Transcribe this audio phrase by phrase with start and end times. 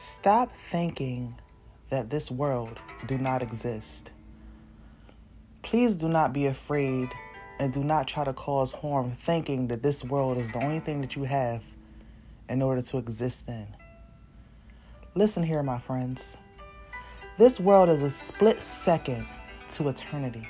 [0.00, 1.34] Stop thinking
[1.88, 4.12] that this world do not exist.
[5.62, 7.08] Please do not be afraid
[7.58, 11.00] and do not try to cause harm thinking that this world is the only thing
[11.00, 11.64] that you have
[12.48, 13.66] in order to exist in.
[15.16, 16.38] Listen here, my friends.
[17.36, 19.26] This world is a split second
[19.70, 20.46] to eternity.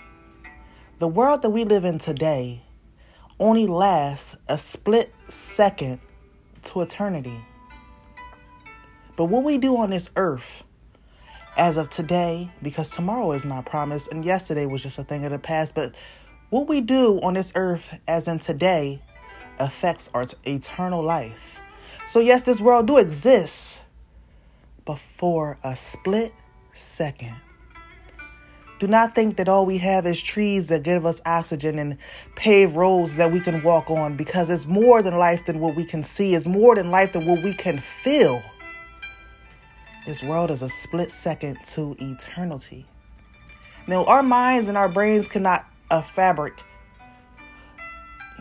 [0.98, 2.60] The world that we live in today
[3.40, 6.00] only lasts a split second
[6.64, 7.40] to eternity.
[9.18, 10.62] But what we do on this earth
[11.56, 15.32] as of today, because tomorrow is not promised and yesterday was just a thing of
[15.32, 15.92] the past, but
[16.50, 19.02] what we do on this earth as in today
[19.58, 21.60] affects our eternal life.
[22.06, 23.82] So, yes, this world do exist,
[24.84, 26.32] but for a split
[26.72, 27.34] second.
[28.78, 31.98] Do not think that all we have is trees that give us oxygen and
[32.36, 35.84] paved roads that we can walk on because it's more than life than what we
[35.84, 38.40] can see, it's more than life than what we can feel.
[40.06, 42.86] This world is a split second to eternity.
[43.86, 46.54] Now, our minds and our brains cannot a uh, fabric.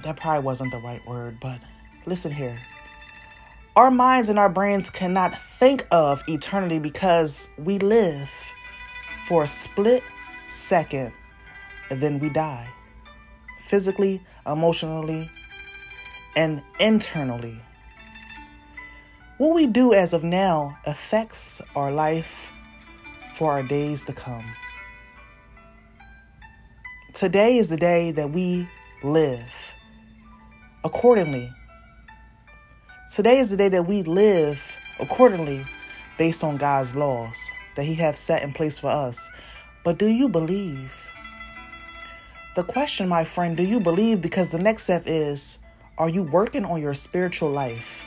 [0.03, 1.59] That probably wasn't the right word, but
[2.05, 2.57] listen here.
[3.75, 8.29] Our minds and our brains cannot think of eternity because we live
[9.27, 10.03] for a split
[10.49, 11.13] second
[11.89, 12.67] and then we die.
[13.67, 15.29] Physically, emotionally,
[16.35, 17.61] and internally.
[19.37, 22.51] What we do as of now affects our life
[23.35, 24.43] for our days to come.
[27.13, 28.67] Today is the day that we
[29.03, 29.53] live
[30.83, 31.53] accordingly.
[33.13, 35.63] Today is the day that we live accordingly
[36.17, 37.37] based on God's laws
[37.75, 39.29] that He has set in place for us.
[39.83, 41.11] But do you believe?
[42.55, 44.19] The question, my friend, do you believe?
[44.19, 45.59] Because the next step is
[45.99, 48.03] are you working on your spiritual life?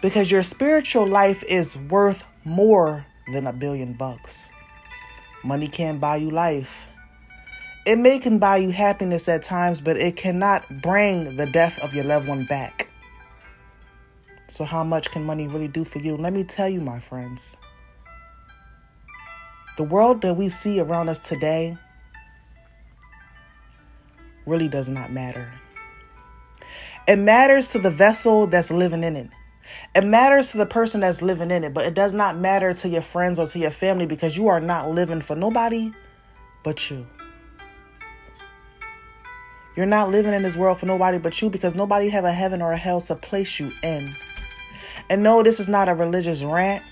[0.00, 4.50] Because your spiritual life is worth more than a billion bucks.
[5.44, 6.86] Money can't buy you life.
[7.86, 11.94] It may can buy you happiness at times, but it cannot bring the death of
[11.94, 12.88] your loved one back.
[14.48, 16.16] So, how much can money really do for you?
[16.16, 17.56] Let me tell you, my friends.
[19.76, 21.76] The world that we see around us today
[24.44, 25.52] really does not matter.
[27.06, 29.30] It matters to the vessel that's living in it.
[29.94, 32.88] It matters to the person that's living in it, but it does not matter to
[32.88, 35.92] your friends or to your family because you are not living for nobody
[36.62, 37.06] but you.
[39.76, 42.60] You're not living in this world for nobody but you because nobody have a heaven
[42.60, 44.14] or a hell to place you in.
[45.08, 46.84] And no, this is not a religious rant,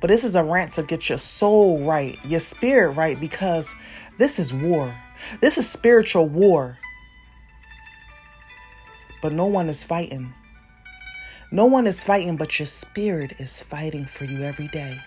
[0.00, 3.74] but this is a rant to get your soul right, your spirit right, because
[4.18, 4.94] this is war.
[5.40, 6.78] This is spiritual war.
[9.22, 10.34] But no one is fighting.
[11.50, 14.98] No one is fighting, but your spirit is fighting for you every day.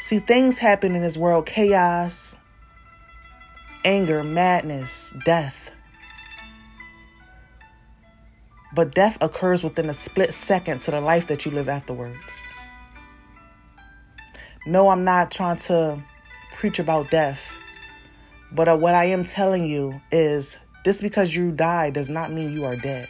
[0.00, 2.36] See, things happen in this world chaos,
[3.84, 5.70] anger, madness, death.
[8.74, 12.42] But death occurs within a split second to the life that you live afterwards.
[14.66, 16.02] No, I'm not trying to
[16.54, 17.56] preach about death.
[18.50, 22.52] But uh, what I am telling you is just because you die does not mean
[22.52, 23.08] you are dead.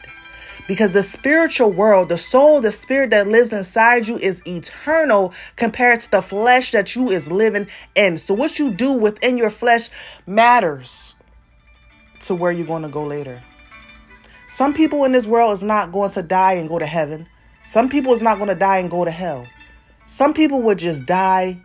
[0.66, 6.00] Because the spiritual world, the soul, the spirit that lives inside you is eternal compared
[6.00, 8.16] to the flesh that you is living in.
[8.16, 9.90] So what you do within your flesh
[10.26, 11.16] matters
[12.20, 13.42] to where you're going to go later.
[14.48, 17.28] Some people in this world is not going to die and go to heaven.
[17.62, 19.46] Some people is not going to die and go to hell.
[20.06, 21.60] Some people would just die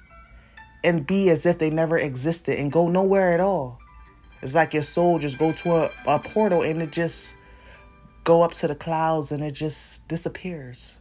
[0.83, 3.79] and be as if they never existed and go nowhere at all.
[4.41, 7.35] It's like your soul just go to a, a portal and it just
[8.23, 10.97] go up to the clouds and it just disappears.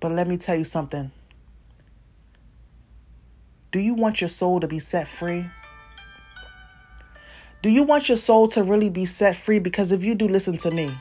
[0.00, 1.10] But let me tell you something.
[3.72, 5.46] Do you want your soul to be set free?
[7.62, 9.58] Do you want your soul to really be set free?
[9.58, 10.94] Because if you do, listen to me.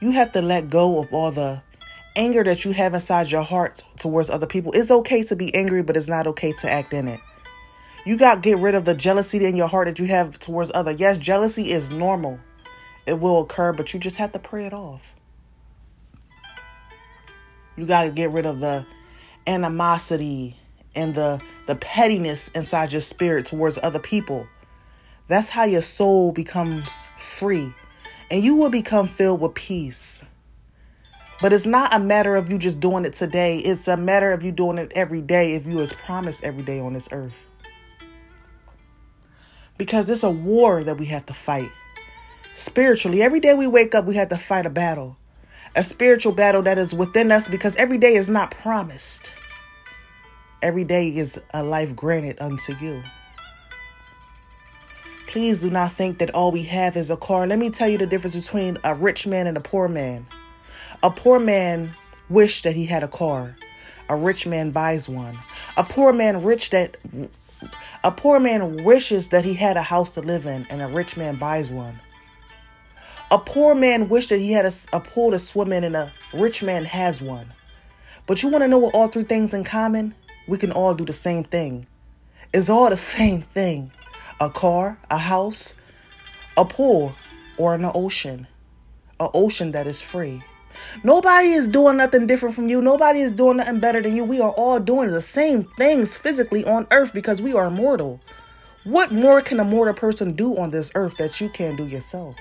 [0.00, 1.62] You have to let go of all the
[2.16, 4.72] anger that you have inside your heart towards other people.
[4.72, 7.20] It's okay to be angry, but it's not okay to act in it.
[8.06, 10.70] You got to get rid of the jealousy in your heart that you have towards
[10.74, 10.92] other.
[10.92, 12.38] Yes, jealousy is normal.
[13.06, 15.14] It will occur, but you just have to pray it off.
[17.76, 18.86] You got to get rid of the
[19.46, 20.56] animosity
[20.94, 24.46] and the the pettiness inside your spirit towards other people.
[25.28, 27.72] That's how your soul becomes free
[28.30, 30.24] and you will become filled with peace.
[31.40, 33.58] But it's not a matter of you just doing it today.
[33.58, 36.80] It's a matter of you doing it every day if you was promised every day
[36.80, 37.46] on this earth
[39.80, 41.70] because it's a war that we have to fight.
[42.52, 45.16] Spiritually, every day we wake up, we have to fight a battle.
[45.74, 49.32] A spiritual battle that is within us because every day is not promised.
[50.60, 53.02] Every day is a life granted unto you.
[55.26, 57.46] Please do not think that all we have is a car.
[57.46, 60.26] Let me tell you the difference between a rich man and a poor man.
[61.02, 61.92] A poor man
[62.28, 63.56] wished that he had a car.
[64.10, 65.38] A rich man buys one.
[65.78, 66.98] A poor man rich that
[68.04, 71.16] a poor man wishes that he had a house to live in and a rich
[71.16, 71.98] man buys one.
[73.30, 76.12] A poor man wished that he had a, a pool to swim in and a
[76.32, 77.52] rich man has one.
[78.26, 80.14] But you want to know what all three things in common?
[80.48, 81.86] We can all do the same thing.
[82.52, 83.92] It's all the same thing
[84.40, 85.74] a car, a house,
[86.56, 87.14] a pool,
[87.58, 88.46] or an ocean.
[89.20, 90.42] An ocean that is free.
[91.02, 92.80] Nobody is doing nothing different from you.
[92.80, 94.24] Nobody is doing nothing better than you.
[94.24, 98.20] We are all doing the same things physically on earth because we are mortal.
[98.84, 102.36] What more can a mortal person do on this earth that you can't do yourself?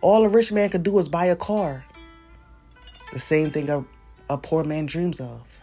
[0.00, 1.84] All a rich man can do is buy a car.
[3.12, 3.84] The same thing a,
[4.30, 5.60] a poor man dreams of.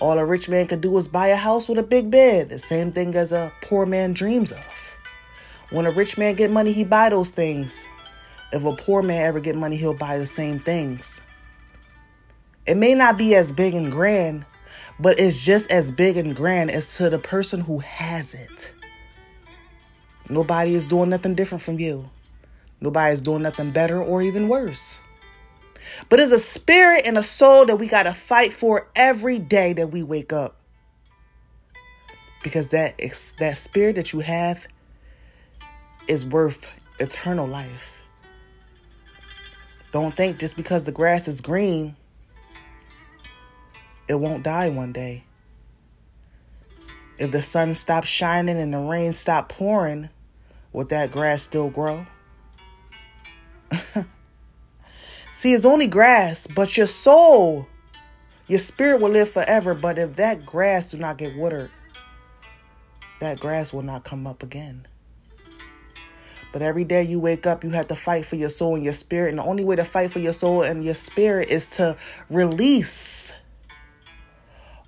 [0.00, 2.58] All a rich man can do is buy a house with a big bed, the
[2.58, 4.96] same thing as a poor man dreams of.
[5.70, 7.86] When a rich man get money, he buy those things.
[8.52, 11.22] If a poor man ever get money, he'll buy the same things.
[12.66, 14.44] It may not be as big and grand,
[14.98, 18.72] but it's just as big and grand as to the person who has it.
[20.28, 22.08] Nobody is doing nothing different from you.
[22.80, 25.02] Nobody is doing nothing better or even worse.
[26.08, 29.72] But it's a spirit and a soul that we got to fight for every day
[29.72, 30.56] that we wake up.
[32.42, 32.98] Because that
[33.38, 34.66] that spirit that you have
[36.08, 36.68] is worth
[36.98, 38.02] eternal life.
[39.92, 41.96] Don't think just because the grass is green,
[44.08, 45.24] it won't die one day.
[47.18, 50.08] If the sun stops shining and the rain stops pouring,
[50.72, 52.06] would that grass still grow?
[55.32, 57.66] See, it's only grass, but your soul,
[58.46, 59.74] your spirit will live forever.
[59.74, 61.70] But if that grass do not get watered,
[63.20, 64.86] that grass will not come up again.
[66.52, 68.92] But every day you wake up, you have to fight for your soul and your
[68.92, 69.30] spirit.
[69.30, 71.96] And the only way to fight for your soul and your spirit is to
[72.28, 73.34] release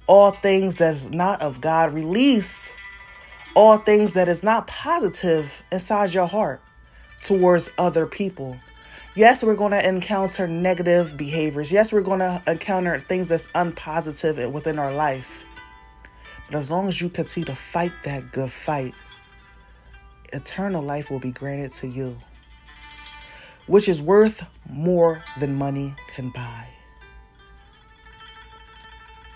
[0.06, 1.94] all things that's not of God.
[1.94, 2.74] Release
[3.54, 6.60] all things that is not positive inside your heart
[7.22, 8.56] towards other people.
[9.14, 11.70] Yes, we're going to encounter negative behaviors.
[11.70, 15.44] Yes, we're going to encounter things that's unpositive within our life.
[16.46, 18.94] But as long as you continue to fight that good fight,
[20.32, 22.18] eternal life will be granted to you,
[23.66, 26.66] which is worth more than money can buy.